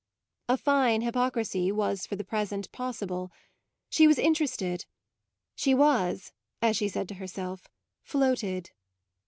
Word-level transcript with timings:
A 0.49 0.57
fine 0.57 1.01
hypocrisy 1.01 1.71
was 1.71 2.07
for 2.07 2.15
the 2.15 2.23
present 2.23 2.71
possible; 2.71 3.31
she 3.87 4.07
was 4.07 4.17
interested; 4.17 4.87
she 5.53 5.75
was, 5.75 6.31
as 6.59 6.75
she 6.75 6.87
said 6.87 7.07
to 7.09 7.13
herself, 7.21 7.69
floated. 8.01 8.71